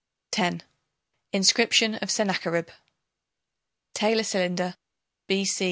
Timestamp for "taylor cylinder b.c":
3.93-5.59